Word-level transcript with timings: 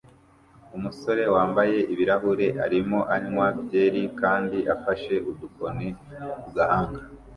Umusore 0.77 1.23
wambaye 1.33 1.77
ibirahure 1.93 2.47
arimo 2.65 2.99
anywa 3.15 3.47
byeri 3.63 4.01
kandi 4.21 4.57
afashe 4.75 5.13
udukoni 5.29 5.87
ku 6.41 6.49
gahanga 6.55 6.99